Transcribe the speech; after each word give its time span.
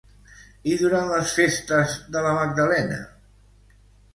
I 0.71 0.77
durant 0.79 1.11
les 1.11 1.35
festes 1.41 1.93
de 2.17 2.25
la 2.29 2.33
Magdalena? 2.39 2.99